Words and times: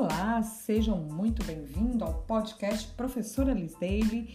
Olá, 0.00 0.40
sejam 0.44 0.96
muito 0.96 1.44
bem-vindos 1.44 2.02
ao 2.02 2.22
podcast 2.22 2.86
Professora 2.94 3.52
Liz 3.52 3.74
Daily 3.80 4.32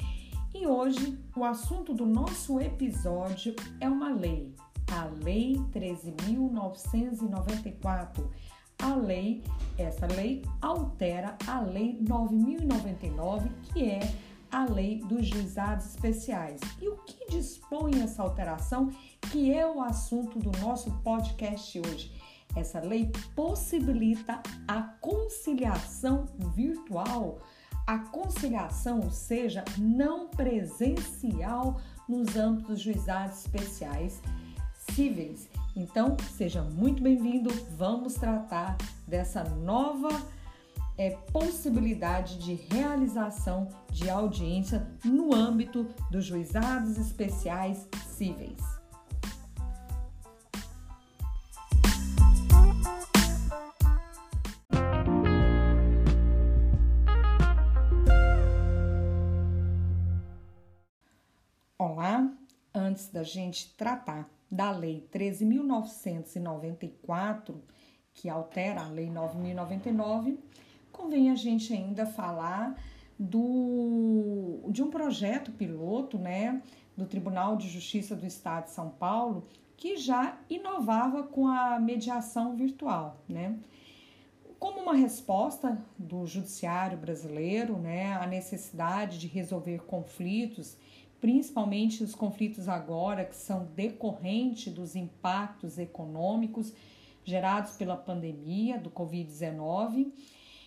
e 0.54 0.67
hoje 0.67 1.17
o 1.38 1.46
assunto 1.46 1.94
do 1.94 2.05
nosso 2.05 2.60
episódio 2.60 3.55
é 3.79 3.88
uma 3.88 4.13
lei, 4.13 4.53
a 4.92 5.06
Lei 5.24 5.56
13.994. 5.74 8.29
A 8.78 8.94
lei, 8.94 9.42
essa 9.78 10.06
lei 10.06 10.44
altera 10.62 11.38
a 11.47 11.62
Lei 11.62 11.98
9.099, 12.02 13.49
que 13.71 13.89
é 13.89 14.02
a 14.52 14.66
Lei 14.66 14.99
dos 14.99 15.28
Juizados 15.28 15.85
Especiais. 15.85 16.59
E 16.81 16.89
o 16.89 16.98
que 16.98 17.25
dispõe 17.30 18.02
essa 18.02 18.21
alteração, 18.21 18.89
que 19.31 19.53
é 19.53 19.66
o 19.66 19.81
assunto 19.81 20.39
do 20.39 20.52
nosso 20.59 20.91
podcast 21.05 21.80
hoje? 21.80 22.11
Essa 22.55 22.80
lei 22.80 23.12
possibilita 23.35 24.41
a 24.67 24.81
conciliação 24.81 26.25
virtual, 26.55 27.39
a 27.88 27.98
conciliação, 27.98 29.02
ou 29.02 29.12
seja, 29.12 29.63
não 29.77 30.27
presencial 30.27 31.81
nos 32.07 32.35
âmbitos 32.35 32.70
dos 32.70 32.79
juizados 32.79 33.39
especiais 33.39 34.21
cíveis. 34.91 35.49
Então, 35.76 36.16
seja 36.38 36.62
muito 36.62 37.02
bem-vindo. 37.02 37.49
Vamos 37.76 38.13
tratar 38.13 38.77
dessa 39.07 39.43
nova 39.43 40.09
é, 40.98 41.12
possibilidade 41.31 42.38
de 42.38 42.54
realização 42.54 43.67
de 43.90 44.09
audiência 44.09 44.88
no 45.04 45.34
âmbito 45.34 45.88
dos 46.12 46.26
juizados 46.26 46.98
especiais 46.98 47.88
cíveis. 48.15 48.82
Da 63.13 63.23
gente 63.23 63.73
tratar 63.75 64.30
da 64.52 64.72
Lei 64.72 65.08
13.994, 65.14 67.56
que 68.11 68.28
altera 68.28 68.81
a 68.81 68.89
Lei 68.89 69.08
9.099, 69.08 70.36
convém 70.92 71.30
a 71.30 71.36
gente 71.36 71.72
ainda 71.72 72.08
falar 72.08 72.75
do, 73.17 74.61
de 74.69 74.81
um 74.81 74.89
projeto 74.89 75.52
piloto 75.52 76.17
né, 76.17 76.59
do 76.97 77.06
Tribunal 77.06 77.56
de 77.56 77.69
Justiça 77.69 78.16
do 78.16 78.25
Estado 78.25 78.66
de 78.66 78.72
São 78.72 78.89
Paulo 78.89 79.47
que 79.78 79.95
já 79.97 80.39
inovava 80.50 81.22
com 81.23 81.47
a 81.47 81.80
mediação 81.80 82.56
virtual. 82.56 83.22
Né? 83.30 83.59
Como 84.58 84.80
uma 84.80 84.95
resposta 84.95 85.80
do 86.00 86.25
judiciário 86.25 86.97
brasileiro 86.97 87.78
né, 87.78 88.14
à 88.14 88.25
necessidade 88.25 89.19
de 89.19 89.28
resolver 89.28 89.84
conflitos 89.86 90.75
principalmente 91.24 92.04
os 92.04 92.14
conflitos 92.14 92.68
agora 92.68 93.24
que 93.24 93.38
são 93.38 93.64
decorrentes 93.74 94.74
dos 94.74 94.94
impactos 94.94 95.78
econômicos 95.78 96.74
gerados 97.24 97.78
pela 97.78 97.96
pandemia 97.96 98.78
do 98.78 98.92
Covid-19 98.92 100.12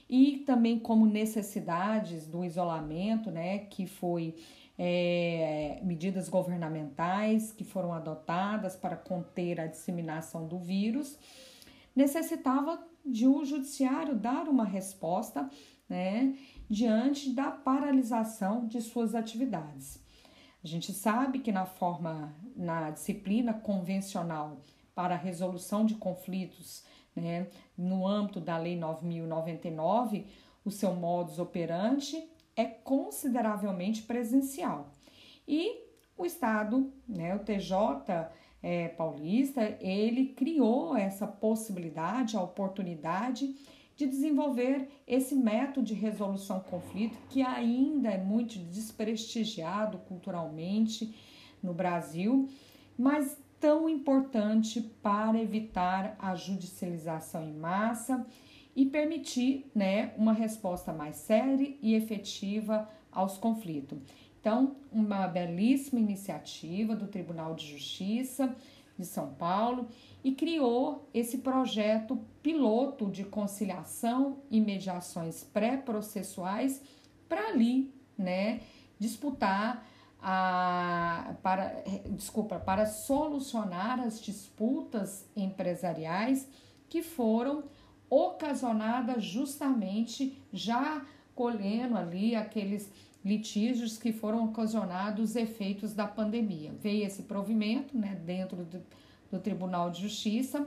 e 0.08 0.38
também 0.46 0.78
como 0.78 1.04
necessidades 1.04 2.26
do 2.26 2.42
isolamento, 2.42 3.30
né, 3.30 3.58
que 3.58 3.86
foi 3.86 4.34
é, 4.78 5.78
medidas 5.82 6.26
governamentais 6.26 7.52
que 7.52 7.62
foram 7.62 7.92
adotadas 7.92 8.74
para 8.74 8.96
conter 8.96 9.60
a 9.60 9.66
disseminação 9.66 10.48
do 10.48 10.58
vírus, 10.58 11.18
necessitava 11.94 12.82
de 13.04 13.28
um 13.28 13.44
judiciário 13.44 14.16
dar 14.16 14.48
uma 14.48 14.64
resposta, 14.64 15.50
né, 15.86 16.34
diante 16.66 17.34
da 17.34 17.50
paralisação 17.50 18.66
de 18.66 18.80
suas 18.80 19.14
atividades. 19.14 20.05
A 20.66 20.68
gente 20.68 20.92
sabe 20.92 21.38
que 21.38 21.52
na 21.52 21.64
forma, 21.64 22.34
na 22.56 22.90
disciplina 22.90 23.54
convencional 23.54 24.56
para 24.96 25.14
a 25.14 25.16
resolução 25.16 25.86
de 25.86 25.94
conflitos, 25.94 26.82
né, 27.14 27.46
no 27.78 28.04
âmbito 28.04 28.40
da 28.40 28.58
Lei 28.58 28.76
9099, 28.76 30.26
o 30.64 30.70
seu 30.72 30.92
modus 30.92 31.38
operandi 31.38 32.20
é 32.56 32.64
consideravelmente 32.64 34.02
presencial. 34.02 34.90
E 35.46 35.84
o 36.18 36.26
Estado, 36.26 36.92
né, 37.08 37.36
o 37.36 37.44
TJ 37.44 38.28
é, 38.60 38.88
paulista, 38.88 39.62
ele 39.80 40.34
criou 40.34 40.96
essa 40.96 41.28
possibilidade, 41.28 42.36
a 42.36 42.42
oportunidade 42.42 43.54
de 43.96 44.06
desenvolver 44.06 44.88
esse 45.06 45.34
método 45.34 45.86
de 45.86 45.94
resolução 45.94 46.60
conflito 46.60 47.18
que 47.30 47.42
ainda 47.42 48.10
é 48.10 48.18
muito 48.18 48.58
desprestigiado 48.58 49.98
culturalmente 49.98 51.14
no 51.62 51.72
Brasil, 51.72 52.48
mas 52.96 53.36
tão 53.58 53.88
importante 53.88 54.82
para 55.02 55.40
evitar 55.40 56.14
a 56.18 56.34
judicialização 56.34 57.48
em 57.48 57.54
massa 57.54 58.26
e 58.74 58.84
permitir 58.84 59.70
né, 59.74 60.12
uma 60.18 60.34
resposta 60.34 60.92
mais 60.92 61.16
séria 61.16 61.74
e 61.80 61.94
efetiva 61.94 62.88
aos 63.10 63.38
conflitos. 63.38 63.98
Então, 64.38 64.76
uma 64.92 65.26
belíssima 65.26 65.98
iniciativa 65.98 66.94
do 66.94 67.08
Tribunal 67.08 67.54
de 67.54 67.66
Justiça 67.66 68.54
de 68.98 69.04
São 69.04 69.34
Paulo 69.34 69.88
e 70.24 70.32
criou 70.32 71.08
esse 71.12 71.38
projeto 71.38 72.18
piloto 72.42 73.10
de 73.10 73.24
conciliação 73.24 74.38
e 74.50 74.60
mediações 74.60 75.44
pré-processuais 75.44 76.82
para 77.28 77.48
ali, 77.48 77.92
né, 78.16 78.60
disputar 78.98 79.86
a, 80.20 81.34
para, 81.42 81.82
desculpa, 82.10 82.58
para 82.58 82.86
solucionar 82.86 84.00
as 84.00 84.20
disputas 84.20 85.28
empresariais 85.36 86.48
que 86.88 87.02
foram 87.02 87.64
ocasionadas 88.08 89.22
justamente 89.22 90.40
já 90.52 91.04
colhendo 91.34 91.96
ali 91.96 92.34
aqueles 92.34 92.90
litígios 93.26 93.98
que 93.98 94.12
foram 94.12 94.44
ocasionados 94.44 95.30
os 95.30 95.36
efeitos 95.36 95.92
da 95.92 96.06
pandemia. 96.06 96.72
Veio 96.80 97.04
esse 97.04 97.24
provimento 97.24 97.96
né, 97.98 98.14
dentro 98.24 98.64
do, 98.64 98.82
do 99.30 99.40
Tribunal 99.40 99.90
de 99.90 100.02
Justiça 100.02 100.66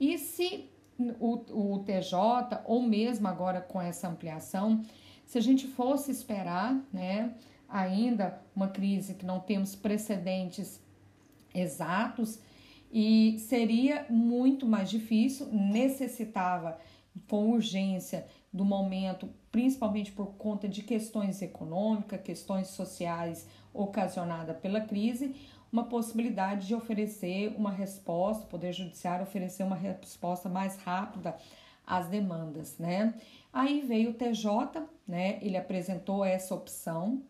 e 0.00 0.18
se 0.18 0.68
o, 0.98 1.74
o 1.74 1.78
TJ, 1.84 2.60
ou 2.64 2.82
mesmo 2.82 3.28
agora 3.28 3.60
com 3.60 3.80
essa 3.80 4.08
ampliação, 4.08 4.82
se 5.24 5.38
a 5.38 5.40
gente 5.40 5.68
fosse 5.68 6.10
esperar 6.10 6.74
né, 6.92 7.34
ainda 7.68 8.42
uma 8.54 8.68
crise 8.68 9.14
que 9.14 9.24
não 9.24 9.38
temos 9.38 9.76
precedentes 9.76 10.80
exatos, 11.54 12.40
e 12.92 13.38
seria 13.38 14.04
muito 14.10 14.66
mais 14.66 14.90
difícil, 14.90 15.46
necessitava 15.46 16.78
com 17.26 17.52
urgência 17.52 18.26
do 18.52 18.66
momento, 18.66 19.30
principalmente 19.52 20.10
por 20.10 20.34
conta 20.36 20.66
de 20.66 20.82
questões 20.82 21.42
econômicas, 21.42 22.22
questões 22.22 22.68
sociais 22.68 23.46
ocasionadas 23.72 24.56
pela 24.56 24.80
crise, 24.80 25.36
uma 25.70 25.84
possibilidade 25.84 26.66
de 26.66 26.74
oferecer 26.74 27.54
uma 27.56 27.70
resposta, 27.70 28.44
o 28.44 28.48
Poder 28.48 28.72
Judiciário 28.72 29.24
oferecer 29.24 29.62
uma 29.62 29.76
resposta 29.76 30.48
mais 30.48 30.76
rápida 30.78 31.36
às 31.86 32.08
demandas, 32.08 32.78
né? 32.78 33.14
Aí 33.52 33.82
veio 33.82 34.10
o 34.10 34.14
TJ, 34.14 34.82
né? 35.06 35.38
Ele 35.42 35.56
apresentou 35.56 36.24
essa 36.24 36.54
opção 36.54 37.22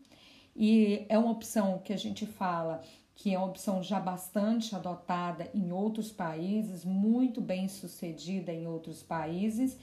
e 0.54 1.04
é 1.08 1.18
uma 1.18 1.30
opção 1.30 1.78
que 1.78 1.92
a 1.92 1.96
gente 1.96 2.24
fala 2.24 2.82
que 3.14 3.34
é 3.34 3.38
uma 3.38 3.46
opção 3.46 3.82
já 3.82 4.00
bastante 4.00 4.74
adotada 4.74 5.48
em 5.54 5.70
outros 5.70 6.10
países, 6.10 6.84
muito 6.84 7.40
bem 7.40 7.68
sucedida 7.68 8.52
em 8.52 8.66
outros 8.66 9.02
países 9.02 9.78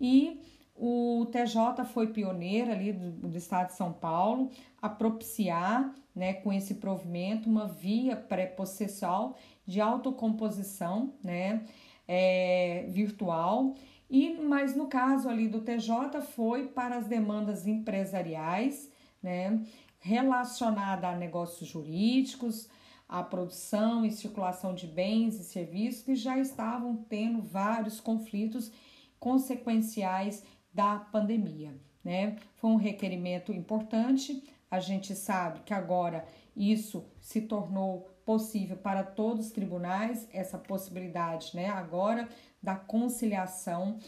e 0.00 0.40
o 0.82 1.26
TJ 1.26 1.84
foi 1.92 2.06
pioneiro 2.06 2.72
ali 2.72 2.90
do, 2.90 3.28
do, 3.28 3.36
estado 3.36 3.66
de 3.66 3.74
São 3.74 3.92
Paulo 3.92 4.50
a 4.80 4.88
propiciar, 4.88 5.94
né, 6.16 6.32
com 6.32 6.50
esse 6.50 6.76
provimento, 6.76 7.50
uma 7.50 7.68
via 7.68 8.16
pré-processual 8.16 9.36
de 9.66 9.78
autocomposição, 9.78 11.12
né, 11.22 11.66
é, 12.08 12.86
virtual. 12.88 13.74
E, 14.08 14.38
mas 14.38 14.74
no 14.74 14.86
caso 14.86 15.28
ali 15.28 15.48
do 15.48 15.60
TJ 15.60 16.22
foi 16.34 16.68
para 16.68 16.96
as 16.96 17.06
demandas 17.06 17.66
empresariais, 17.66 18.90
né, 19.22 19.62
relacionada 19.98 21.08
a 21.08 21.14
negócios 21.14 21.68
jurídicos, 21.68 22.70
a 23.06 23.22
produção 23.22 24.02
e 24.06 24.10
circulação 24.10 24.74
de 24.74 24.86
bens 24.86 25.38
e 25.38 25.44
serviços 25.44 26.02
que 26.04 26.14
já 26.14 26.38
estavam 26.38 26.96
tendo 27.06 27.42
vários 27.42 28.00
conflitos 28.00 28.72
consequenciais 29.18 30.42
da 30.72 30.98
pandemia. 30.98 31.74
Né? 32.02 32.36
Foi 32.56 32.70
um 32.70 32.76
requerimento 32.76 33.52
importante. 33.52 34.42
A 34.70 34.80
gente 34.80 35.14
sabe 35.14 35.60
que 35.60 35.74
agora 35.74 36.24
isso 36.56 37.04
se 37.20 37.40
tornou 37.42 38.08
possível 38.24 38.76
para 38.76 39.02
todos 39.02 39.46
os 39.46 39.52
tribunais, 39.52 40.28
essa 40.32 40.56
possibilidade, 40.56 41.50
né? 41.54 41.68
Agora 41.68 42.28
da 42.62 42.76
conciliação 42.76 43.98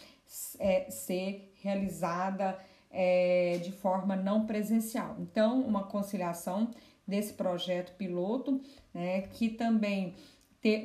é, 0.59 0.91
ser 0.91 1.53
realizada 1.61 2.59
é, 2.91 3.59
de 3.63 3.73
forma 3.73 4.15
não 4.15 4.47
presencial. 4.47 5.17
Então, 5.19 5.61
uma 5.63 5.85
conciliação 5.85 6.71
desse 7.07 7.33
projeto 7.33 7.97
piloto, 7.97 8.61
né, 8.95 9.23
que 9.23 9.49
também 9.49 10.15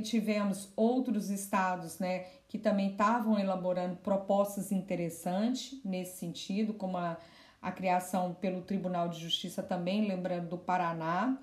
tivemos 0.04 0.72
outros 0.76 1.30
estados, 1.30 2.00
né, 2.00 2.26
que 2.48 2.58
também 2.58 2.92
estavam 2.92 3.38
elaborando 3.38 3.96
propostas 3.98 4.72
interessantes 4.72 5.80
nesse 5.86 6.18
sentido, 6.18 6.74
como 6.74 6.98
a, 6.98 7.18
a 7.62 7.72
criação 7.72 8.34
pelo 8.34 8.62
Tribunal 8.62 9.08
de 9.08 9.20
Justiça 9.20 9.62
também, 9.62 10.08
lembrando 10.08 10.50
do 10.50 10.58
Paraná, 10.58 11.38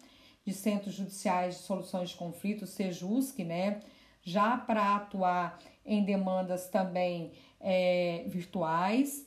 de 0.44 0.52
Centros 0.52 0.94
Judiciais 0.94 1.56
de 1.56 1.60
Soluções 1.62 2.10
de 2.10 2.16
Conflitos, 2.16 2.70
SEJUSC, 2.70 3.44
né, 3.44 3.80
já 4.22 4.56
para 4.56 4.96
atuar 4.96 5.58
em 5.86 6.02
demandas 6.04 6.68
também 6.68 7.32
é, 7.60 8.24
virtuais. 8.26 9.26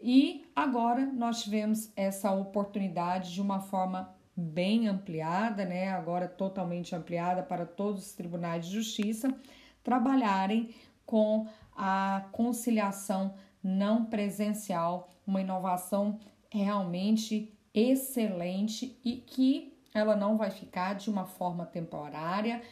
E 0.00 0.46
agora 0.54 1.04
nós 1.04 1.42
tivemos 1.42 1.90
essa 1.94 2.30
oportunidade 2.32 3.34
de 3.34 3.40
uma 3.40 3.60
forma 3.60 4.15
bem 4.36 4.86
ampliada, 4.86 5.64
né? 5.64 5.88
Agora 5.88 6.28
totalmente 6.28 6.94
ampliada 6.94 7.42
para 7.42 7.64
todos 7.64 8.06
os 8.06 8.12
tribunais 8.12 8.66
de 8.66 8.72
justiça 8.72 9.34
trabalharem 9.82 10.74
com 11.06 11.46
a 11.76 12.26
conciliação 12.32 13.34
não 13.62 14.04
presencial, 14.04 15.08
uma 15.26 15.40
inovação 15.40 16.18
realmente 16.50 17.52
excelente 17.72 18.98
e 19.04 19.16
que 19.16 19.76
ela 19.94 20.16
não 20.16 20.36
vai 20.36 20.50
ficar 20.50 20.94
de 20.94 21.08
uma 21.08 21.24
forma 21.24 21.64
temporária, 21.64 22.62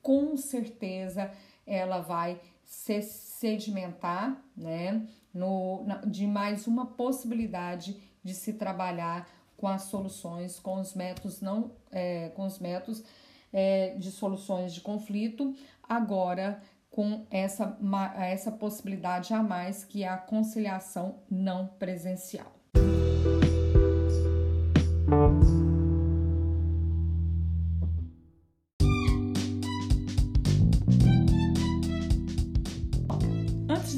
com 0.00 0.36
certeza 0.36 1.30
ela 1.66 2.00
vai 2.00 2.40
se 2.64 3.02
sedimentar, 3.02 4.42
né, 4.56 5.06
no, 5.32 5.84
de 6.06 6.26
mais 6.26 6.66
uma 6.66 6.86
possibilidade 6.86 8.02
de 8.22 8.34
se 8.34 8.54
trabalhar 8.54 9.28
com 9.62 9.68
as 9.68 9.82
soluções, 9.82 10.58
com 10.58 10.80
os 10.80 10.92
métodos 10.92 11.40
não, 11.40 11.70
é, 11.92 12.30
com 12.30 12.44
os 12.44 12.58
métodos 12.58 13.04
é, 13.52 13.94
de 13.96 14.10
soluções 14.10 14.74
de 14.74 14.80
conflito, 14.80 15.54
agora 15.88 16.60
com 16.90 17.24
essa, 17.30 17.78
essa 18.16 18.50
possibilidade 18.50 19.32
a 19.32 19.40
mais 19.40 19.84
que 19.84 20.02
é 20.02 20.08
a 20.08 20.16
conciliação 20.16 21.20
não 21.30 21.68
presencial. 21.78 22.61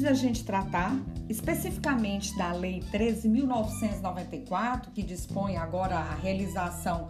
Da 0.05 0.13
gente 0.13 0.45
tratar 0.45 0.95
especificamente 1.27 2.37
da 2.37 2.53
Lei 2.53 2.79
13.994, 2.93 4.91
que 4.93 5.01
dispõe 5.01 5.57
agora 5.57 5.95
a 5.95 6.13
realização 6.13 7.07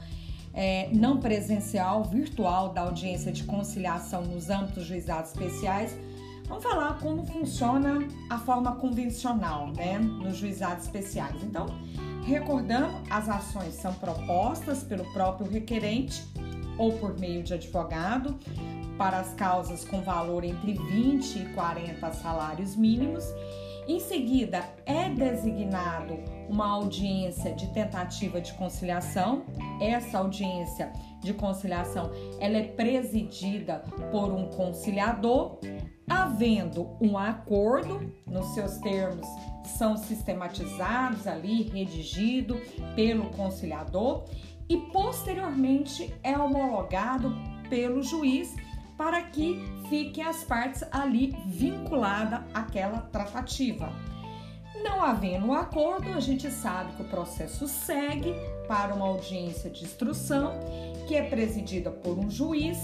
é, 0.53 0.87
não 0.93 1.17
presencial, 1.19 2.05
virtual 2.05 2.69
da 2.69 2.79
audiência 2.83 3.33
de 3.33 3.43
conciliação 3.43 4.23
nos 4.23 4.49
âmbitos 4.49 4.85
juizados 4.85 5.31
especiais, 5.31 5.99
vamos 6.47 6.63
falar 6.63 6.97
como 6.99 7.25
funciona 7.25 8.07
a 8.29 8.39
forma 8.39 8.77
convencional, 8.77 9.73
né, 9.73 9.99
nos 9.99 10.37
juizados 10.37 10.85
especiais. 10.85 11.43
Então, 11.43 11.65
recordando, 12.25 12.95
as 13.09 13.27
ações 13.27 13.73
são 13.73 13.93
propostas 13.95 14.83
pelo 14.83 15.03
próprio 15.11 15.51
requerente 15.51 16.23
ou 16.77 16.93
por 16.93 17.19
meio 17.19 17.43
de 17.43 17.53
advogado 17.53 18.39
para 18.97 19.19
as 19.19 19.33
causas 19.33 19.85
com 19.85 20.01
valor 20.01 20.43
entre 20.43 20.73
20 20.73 21.39
e 21.39 21.45
40 21.53 22.13
salários 22.13 22.75
mínimos 22.75 23.25
em 23.87 23.99
seguida, 23.99 24.67
é 24.83 25.09
designado 25.09 26.17
uma 26.49 26.67
audiência 26.67 27.53
de 27.53 27.67
tentativa 27.67 28.41
de 28.41 28.51
conciliação. 28.53 29.45
Essa 29.79 30.17
audiência 30.17 30.91
de 31.21 31.33
conciliação 31.35 32.09
ela 32.39 32.57
é 32.57 32.63
presidida 32.63 33.83
por 34.11 34.31
um 34.31 34.47
conciliador, 34.47 35.59
havendo 36.09 36.97
um 36.99 37.15
acordo, 37.15 38.11
nos 38.25 38.55
seus 38.55 38.79
termos 38.79 39.27
são 39.77 39.97
sistematizados 39.97 41.27
ali, 41.27 41.63
redigido 41.63 42.59
pelo 42.95 43.29
conciliador 43.31 44.25
e 44.67 44.77
posteriormente 44.77 46.11
é 46.23 46.35
homologado 46.35 47.35
pelo 47.69 48.01
juiz 48.01 48.55
para 48.97 49.21
que 49.23 49.61
fiquem 49.89 50.23
as 50.23 50.43
partes 50.43 50.83
ali 50.91 51.35
vinculadas 51.45 52.41
àquela 52.53 52.99
tratativa. 52.99 53.91
Não 54.83 55.03
havendo 55.03 55.47
um 55.47 55.53
acordo, 55.53 56.09
a 56.13 56.19
gente 56.19 56.49
sabe 56.51 56.93
que 56.93 57.01
o 57.01 57.09
processo 57.09 57.67
segue 57.67 58.33
para 58.67 58.93
uma 58.93 59.07
audiência 59.07 59.69
de 59.69 59.83
instrução, 59.83 60.53
que 61.07 61.15
é 61.15 61.23
presidida 61.23 61.89
por 61.89 62.17
um 62.17 62.29
juiz, 62.29 62.77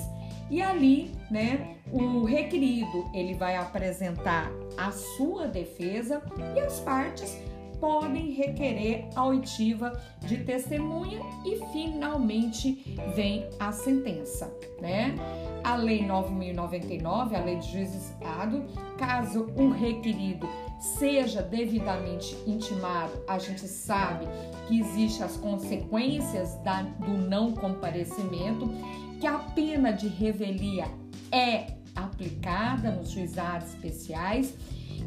e 0.49 0.61
ali, 0.61 1.11
né, 1.29 1.77
o 1.91 2.25
requerido, 2.25 3.09
ele 3.13 3.35
vai 3.35 3.55
apresentar 3.55 4.51
a 4.77 4.91
sua 4.91 5.47
defesa 5.47 6.21
e 6.55 6.59
as 6.59 6.79
partes 6.81 7.37
podem 7.81 8.31
requerer 8.31 9.09
a 9.15 9.25
oitiva 9.25 9.99
de 10.19 10.37
testemunha 10.37 11.19
e 11.43 11.59
finalmente 11.73 12.95
vem 13.15 13.49
a 13.59 13.71
sentença, 13.71 14.55
né? 14.79 15.15
A 15.63 15.75
Lei 15.75 16.05
9099, 16.05 17.35
a 17.35 17.43
Lei 17.43 17.57
de 17.57 17.71
Juizado, 17.71 18.65
caso 18.97 19.47
o 19.57 19.69
requerido 19.69 20.47
seja 20.79 21.41
devidamente 21.41 22.35
intimado, 22.47 23.11
a 23.27 23.37
gente 23.37 23.67
sabe 23.67 24.25
que 24.67 24.79
existem 24.79 25.25
as 25.25 25.37
consequências 25.37 26.55
da, 26.63 26.83
do 26.83 27.17
não 27.17 27.53
comparecimento, 27.53 28.71
que 29.19 29.27
a 29.27 29.37
pena 29.37 29.91
de 29.91 30.07
revelia 30.07 30.85
é 31.31 31.80
aplicada 31.95 32.91
nos 32.91 33.11
juizados 33.11 33.69
especiais. 33.69 34.53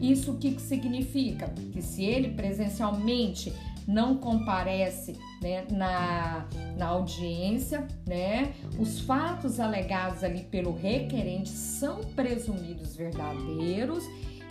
Isso 0.01 0.33
o 0.33 0.37
que, 0.37 0.59
significa? 0.61 1.49
Que 1.73 1.81
se 1.81 2.05
ele 2.05 2.31
presencialmente 2.31 3.53
não 3.87 4.17
comparece 4.17 5.19
né, 5.43 5.65
na, 5.71 6.47
na 6.77 6.87
audiência, 6.87 7.87
né, 8.07 8.55
os 8.79 9.01
fatos 9.01 9.61
alegados 9.61 10.25
ali 10.25 10.43
pelo 10.45 10.75
requerente 10.75 11.51
são 11.51 12.01
presumidos 12.17 12.97
verdadeiros, 12.97 14.05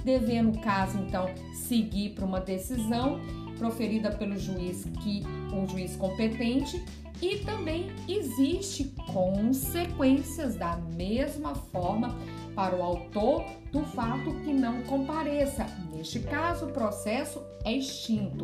devendo 0.05 0.51
o 0.51 0.61
caso 0.61 0.97
então 0.99 1.27
seguir 1.53 2.11
para 2.11 2.25
uma 2.25 2.39
decisão 2.39 3.19
proferida 3.57 4.11
pelo 4.11 4.37
juiz 4.37 4.85
que 5.01 5.23
o 5.51 5.67
juiz 5.67 5.95
competente 5.95 6.83
e 7.23 7.39
também 7.39 7.89
existe 8.05 8.83
consequências 9.13 10.57
da 10.57 10.75
mesma 10.75 11.55
forma 11.55 12.13
para 12.53 12.75
o 12.75 12.83
autor 12.83 13.45
do 13.71 13.81
fato 13.85 14.35
que 14.43 14.51
não 14.51 14.83
compareça. 14.83 15.65
Neste 15.89 16.19
caso, 16.19 16.65
o 16.65 16.71
processo 16.73 17.41
é 17.63 17.71
extinto. 17.71 18.43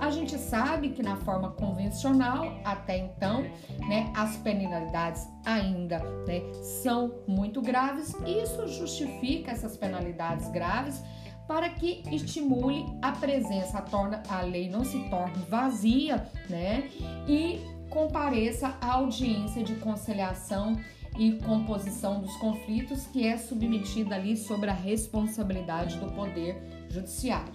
A 0.00 0.10
gente 0.10 0.36
sabe 0.36 0.90
que 0.90 1.02
na 1.02 1.16
forma 1.18 1.52
convencional, 1.52 2.58
até 2.64 2.98
então, 2.98 3.42
né, 3.88 4.12
as 4.16 4.36
penalidades 4.38 5.24
ainda 5.44 6.00
né, 6.26 6.42
são 6.82 7.20
muito 7.28 7.62
graves. 7.62 8.14
Isso 8.26 8.66
justifica 8.66 9.52
essas 9.52 9.76
penalidades 9.76 10.50
graves 10.50 11.00
para 11.46 11.70
que 11.70 12.02
estimule 12.12 12.84
a 13.00 13.12
presença, 13.12 13.78
a, 13.78 13.82
torna, 13.82 14.22
a 14.28 14.42
lei 14.42 14.68
não 14.68 14.84
se 14.84 15.08
torne 15.08 15.42
vazia, 15.48 16.26
né? 16.50 16.90
E 17.26 17.77
compareça 17.90 18.76
à 18.80 18.92
audiência 18.94 19.62
de 19.62 19.74
conciliação 19.76 20.76
e 21.18 21.32
composição 21.32 22.20
dos 22.20 22.36
conflitos, 22.36 23.06
que 23.06 23.26
é 23.26 23.36
submetida 23.36 24.14
ali 24.14 24.36
sobre 24.36 24.70
a 24.70 24.74
responsabilidade 24.74 25.96
do 25.98 26.06
Poder 26.12 26.56
Judiciário. 26.88 27.52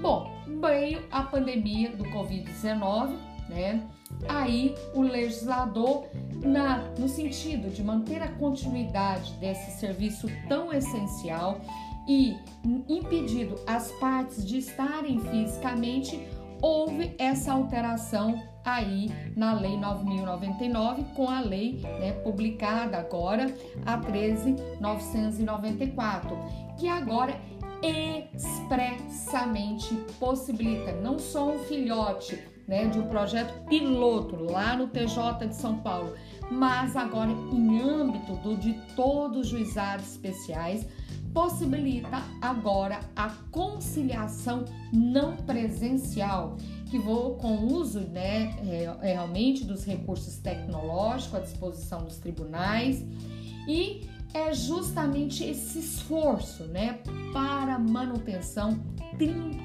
Bom, 0.00 0.30
veio 0.60 1.02
a 1.10 1.22
pandemia 1.22 1.90
do 1.90 2.04
Covid-19, 2.04 3.16
né? 3.48 3.86
Aí 4.28 4.74
o 4.94 5.02
legislador, 5.02 6.06
na, 6.42 6.78
no 6.98 7.08
sentido 7.08 7.70
de 7.70 7.82
manter 7.84 8.22
a 8.22 8.28
continuidade 8.28 9.32
desse 9.34 9.78
serviço 9.78 10.28
tão 10.48 10.72
essencial 10.72 11.60
e 12.08 12.36
impedido 12.88 13.56
as 13.66 13.92
partes 13.92 14.44
de 14.44 14.58
estarem 14.58 15.20
fisicamente, 15.20 16.26
houve 16.60 17.14
essa 17.18 17.52
alteração 17.52 18.42
aí 18.64 19.12
na 19.36 19.52
Lei 19.54 19.76
9099 19.76 21.04
com 21.14 21.28
a 21.28 21.40
lei 21.40 21.80
né, 22.00 22.12
publicada 22.24 22.98
agora 22.98 23.54
a 23.86 23.96
13994, 23.96 26.36
que 26.78 26.88
agora 26.88 27.38
expressamente 27.82 29.94
possibilita 30.18 30.92
não 30.92 31.18
só 31.18 31.50
um 31.50 31.58
filhote 31.60 32.42
né, 32.66 32.86
de 32.86 32.98
um 32.98 33.06
projeto 33.06 33.64
piloto 33.66 34.36
lá 34.36 34.76
no 34.76 34.88
TJ 34.88 35.46
de 35.48 35.56
São 35.56 35.78
Paulo, 35.78 36.14
mas 36.50 36.96
agora 36.96 37.30
em 37.30 37.80
âmbito 37.80 38.34
do, 38.36 38.56
de 38.56 38.74
todos 38.94 39.40
os 39.40 39.48
juizados 39.48 40.12
especiais 40.12 40.86
possibilita 41.32 42.22
agora 42.40 43.00
a 43.14 43.28
conciliação 43.50 44.64
não 44.92 45.36
presencial, 45.36 46.56
que 46.88 46.98
vou 46.98 47.36
com 47.36 47.56
o 47.56 47.72
uso 47.74 48.00
né, 48.00 48.56
é, 48.66 49.12
realmente 49.12 49.64
dos 49.64 49.84
recursos 49.84 50.36
tecnológicos 50.38 51.34
à 51.34 51.40
disposição 51.40 52.04
dos 52.04 52.16
tribunais 52.16 53.04
e 53.66 54.06
é 54.34 54.52
justamente 54.52 55.44
esse 55.44 55.78
esforço 55.78 56.64
né, 56.64 57.00
para 57.32 57.78
manutenção 57.78 58.78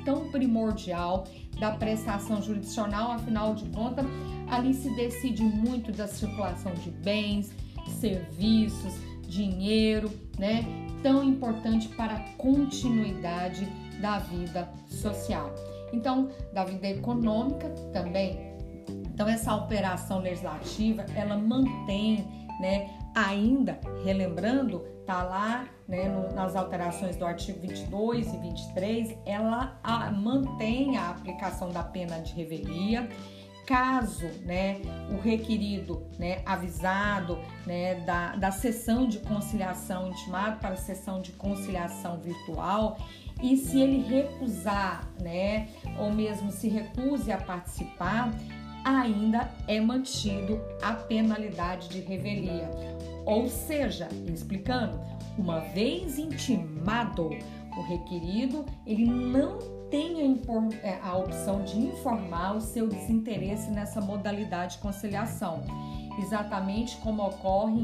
tão 0.05 0.29
primordial 0.31 1.25
da 1.59 1.71
prestação 1.71 2.41
jurisdicional, 2.41 3.11
afinal 3.11 3.53
de 3.53 3.65
contas, 3.69 4.05
ali 4.49 4.73
se 4.73 4.89
decide 4.95 5.43
muito 5.43 5.91
da 5.91 6.07
circulação 6.07 6.73
de 6.75 6.89
bens, 6.89 7.51
serviços, 7.99 8.93
dinheiro, 9.27 10.11
né? 10.37 10.65
Tão 11.01 11.23
importante 11.23 11.87
para 11.89 12.15
a 12.15 12.19
continuidade 12.37 13.67
da 14.01 14.19
vida 14.19 14.69
social. 14.87 15.53
Então, 15.93 16.29
da 16.51 16.65
vida 16.65 16.87
econômica 16.89 17.69
também. 17.93 18.51
Então, 19.13 19.29
essa 19.29 19.55
operação 19.55 20.19
legislativa, 20.19 21.05
ela 21.15 21.37
mantém, 21.37 22.27
né, 22.59 22.89
ainda, 23.15 23.79
relembrando, 24.03 24.79
tá 25.05 25.23
lá 25.23 25.67
né, 25.87 26.09
no, 26.09 26.33
nas 26.33 26.55
alterações 26.55 27.15
do 27.15 27.25
artigo 27.25 27.59
22 27.59 28.33
e 28.33 28.37
23, 28.37 29.17
ela 29.25 29.79
a, 29.83 30.11
mantém 30.11 30.97
a 30.97 31.09
aplicação 31.11 31.69
da 31.69 31.83
pena 31.83 32.19
de 32.19 32.33
revelia 32.33 33.07
caso 33.65 34.27
né, 34.45 34.81
o 35.09 35.21
requerido 35.21 36.05
né, 36.19 36.41
avisado 36.45 37.39
né, 37.65 37.95
da, 38.01 38.35
da 38.35 38.51
sessão 38.51 39.07
de 39.07 39.19
conciliação 39.19 40.09
intimado 40.09 40.59
para 40.59 40.73
a 40.73 40.77
sessão 40.77 41.21
de 41.21 41.31
conciliação 41.31 42.19
virtual 42.19 42.97
e 43.41 43.57
se 43.57 43.79
ele 43.81 44.01
recusar, 44.01 45.09
né, 45.21 45.67
ou 45.99 46.11
mesmo 46.11 46.51
se 46.51 46.67
recuse 46.67 47.31
a 47.31 47.37
participar, 47.37 48.33
ainda 48.83 49.51
é 49.67 49.79
mantido 49.79 50.61
a 50.81 50.93
penalidade 50.93 51.89
de 51.89 52.01
revelia. 52.01 52.69
Ou 53.25 53.49
seja, 53.49 54.09
explicando, 54.27 54.99
uma 55.37 55.59
vez 55.59 56.17
intimado 56.17 57.29
o 57.77 57.81
requerido, 57.83 58.65
ele 58.85 59.05
não 59.05 59.59
tem 59.93 60.41
a, 60.49 60.87
é, 60.87 60.99
a 61.03 61.15
opção 61.15 61.61
de 61.61 61.77
informar 61.77 62.55
o 62.55 62.61
seu 62.61 62.87
desinteresse 62.87 63.69
nessa 63.69 64.01
modalidade 64.01 64.77
de 64.77 64.81
conciliação, 64.81 65.63
exatamente 66.17 66.97
como 66.97 67.21
ocorre 67.23 67.83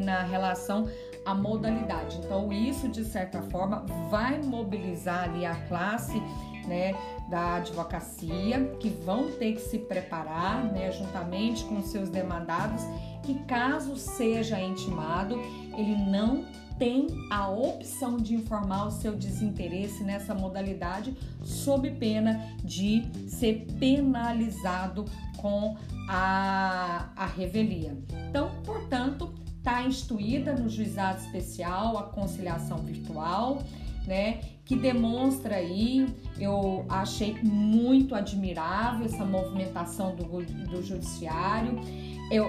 na 0.00 0.24
relação 0.24 0.88
à 1.24 1.32
modalidade. 1.32 2.18
Então, 2.18 2.52
isso 2.52 2.88
de 2.88 3.04
certa 3.04 3.40
forma 3.40 3.86
vai 4.10 4.42
mobilizar 4.42 5.30
ali 5.30 5.46
a 5.46 5.54
classe 5.68 6.20
né, 6.66 6.92
da 7.28 7.54
advocacia, 7.56 8.76
que 8.80 8.88
vão 8.88 9.30
ter 9.30 9.52
que 9.52 9.60
se 9.60 9.78
preparar, 9.78 10.64
né, 10.72 10.90
juntamente 10.90 11.64
com 11.66 11.80
seus 11.82 12.08
demandados, 12.08 12.82
que 13.22 13.34
caso 13.44 13.94
seja 13.94 14.60
intimado, 14.60 15.38
ele 15.76 15.96
não 16.10 16.44
tem 16.78 17.06
a 17.30 17.48
opção 17.48 18.16
de 18.16 18.34
informar 18.34 18.86
o 18.86 18.90
seu 18.90 19.14
desinteresse 19.14 20.02
nessa 20.02 20.34
modalidade, 20.34 21.16
sob 21.42 21.90
pena 21.92 22.56
de 22.64 23.04
ser 23.28 23.66
penalizado 23.78 25.04
com 25.36 25.76
a, 26.08 27.10
a 27.16 27.26
revelia. 27.26 27.96
Então, 28.28 28.50
portanto, 28.64 29.32
está 29.58 29.82
instituída 29.82 30.54
no 30.54 30.68
juizado 30.68 31.20
especial 31.20 31.96
a 31.96 32.02
conciliação 32.04 32.78
virtual 32.78 33.62
né? 34.06 34.40
Que 34.64 34.76
demonstra 34.76 35.56
aí, 35.56 36.06
eu 36.38 36.84
achei 36.88 37.34
muito 37.42 38.14
admirável 38.14 39.04
essa 39.04 39.24
movimentação 39.24 40.14
do, 40.14 40.24
do 40.42 40.82
judiciário. 40.82 41.80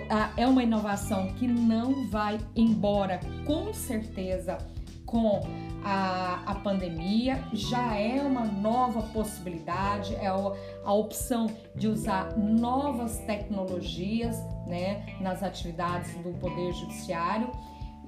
A, 0.10 0.32
é 0.38 0.48
uma 0.48 0.64
inovação 0.64 1.28
que 1.34 1.48
não 1.48 2.08
vai 2.10 2.40
embora, 2.56 3.20
com 3.46 3.74
certeza, 3.74 4.58
com 5.06 5.42
a, 5.84 6.42
a 6.46 6.56
pandemia, 6.56 7.44
já 7.54 7.96
é 7.96 8.22
uma 8.22 8.46
nova 8.46 9.02
possibilidade, 9.14 10.16
é 10.16 10.28
a, 10.28 10.54
a 10.84 10.94
opção 10.94 11.48
de 11.76 11.88
usar 11.88 12.36
novas 12.38 13.20
tecnologias 13.20 14.38
né, 14.66 15.06
nas 15.22 15.44
atividades 15.44 16.14
do 16.16 16.32
Poder 16.40 16.74
Judiciário 16.74 17.52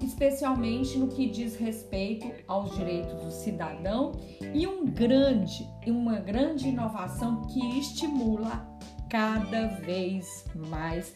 especialmente 0.02 0.98
no 0.98 1.08
que 1.08 1.28
diz 1.28 1.56
respeito 1.56 2.32
aos 2.48 2.76
direitos 2.76 3.24
do 3.24 3.32
cidadão 3.32 4.12
e 4.54 4.68
um 4.68 4.86
grande, 4.86 5.68
uma 5.88 6.20
grande 6.20 6.70
inovação 6.70 7.42
que 7.44 7.80
estimula 7.80 8.66
cada 9.10 9.68
vez 9.68 10.46
mais 10.70 11.16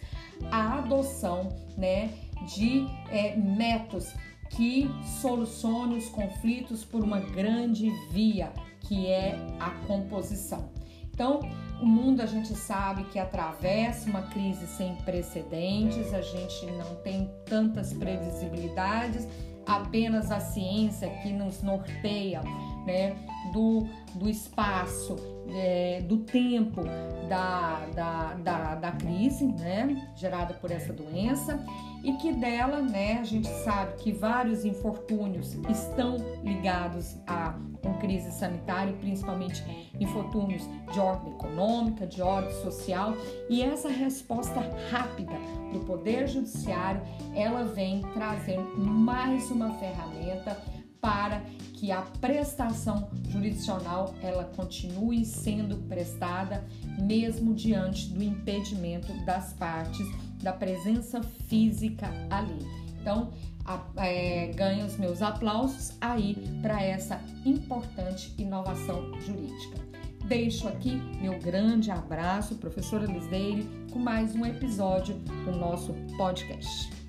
a 0.51 0.79
adoção 0.79 1.49
né, 1.77 2.09
de 2.55 2.87
é, 3.09 3.35
métodos 3.35 4.13
que 4.49 4.89
solucionem 5.21 5.97
os 5.97 6.09
conflitos 6.09 6.83
por 6.83 7.03
uma 7.03 7.19
grande 7.19 7.89
via, 8.11 8.51
que 8.81 9.07
é 9.07 9.35
a 9.59 9.69
composição. 9.87 10.69
Então, 11.13 11.39
o 11.81 11.85
mundo 11.85 12.21
a 12.21 12.25
gente 12.25 12.53
sabe 12.55 13.03
que 13.05 13.19
atravessa 13.19 14.09
uma 14.09 14.23
crise 14.23 14.65
sem 14.67 14.95
precedentes, 14.97 16.13
a 16.13 16.21
gente 16.21 16.65
não 16.71 16.95
tem 16.97 17.29
tantas 17.45 17.93
previsibilidades, 17.93 19.27
apenas 19.65 20.31
a 20.31 20.39
ciência 20.39 21.09
que 21.21 21.31
nos 21.31 21.61
norteia 21.61 22.41
né, 22.85 23.15
do, 23.53 23.87
do 24.15 24.29
espaço, 24.29 25.15
é, 25.49 26.01
do 26.01 26.17
tempo 26.17 26.81
da, 27.27 27.85
da, 27.93 28.33
da, 28.35 28.75
da 28.75 28.91
crise 28.91 29.45
né, 29.45 30.09
gerada 30.15 30.53
por 30.55 30.71
essa 30.71 30.93
doença 30.93 31.63
e 32.03 32.13
que 32.13 32.33
dela 32.33 32.81
né, 32.81 33.19
a 33.19 33.23
gente 33.23 33.47
sabe 33.63 33.95
que 33.97 34.11
vários 34.11 34.65
infortúnios 34.65 35.53
estão 35.69 36.17
ligados 36.43 37.17
a 37.27 37.55
uma 37.83 37.97
crise 37.97 38.31
sanitária, 38.31 38.93
principalmente 38.93 39.63
infortúnios 39.99 40.63
de 40.91 40.99
ordem 40.99 41.33
econômica, 41.33 42.05
de 42.05 42.21
ordem 42.21 42.53
social, 42.61 43.13
e 43.49 43.61
essa 43.61 43.89
resposta 43.89 44.59
rápida 44.91 45.33
do 45.73 45.79
Poder 45.79 46.27
Judiciário, 46.27 47.01
ela 47.33 47.63
vem 47.63 48.01
trazendo 48.13 48.77
mais 48.77 49.49
uma 49.49 49.71
ferramenta 49.73 50.61
para 51.01 51.41
que 51.73 51.91
a 51.91 52.01
prestação 52.01 53.09
jurisdicional 53.27 54.13
ela 54.21 54.43
continue 54.55 55.25
sendo 55.25 55.77
prestada 55.87 56.63
mesmo 56.99 57.55
diante 57.55 58.07
do 58.09 58.21
impedimento 58.23 59.11
das 59.25 59.51
partes 59.53 60.05
da 60.43 60.53
presença 60.53 61.21
física 61.23 62.07
ali. 62.29 62.59
Então, 62.99 63.31
a, 63.65 63.83
é, 63.97 64.47
ganho 64.53 64.85
os 64.85 64.97
meus 64.97 65.23
aplausos 65.23 65.97
aí 65.99 66.35
para 66.61 66.83
essa 66.83 67.19
importante 67.45 68.33
inovação 68.37 69.19
jurídica. 69.21 69.81
Deixo 70.25 70.67
aqui 70.67 71.01
meu 71.19 71.37
grande 71.39 71.89
abraço, 71.89 72.55
professora 72.55 73.05
Lisdeire, 73.05 73.67
com 73.91 73.99
mais 73.99 74.35
um 74.35 74.45
episódio 74.45 75.15
do 75.15 75.51
nosso 75.51 75.93
podcast. 76.15 77.00